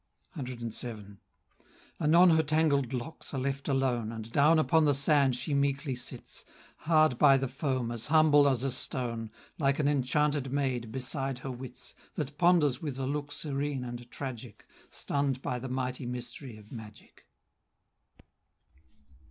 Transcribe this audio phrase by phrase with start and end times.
[0.35, 1.17] CVII.
[1.99, 6.43] Anon her tangled locks are left alone, And down upon the sand she meekly sits,
[6.77, 9.29] Hard by the foam, as humble as a stone,
[9.59, 14.65] Like an enchanted maid beside her wits, That ponders with a look serene and tragic,
[14.89, 17.27] Stunn'd by the mighty mystery of magic.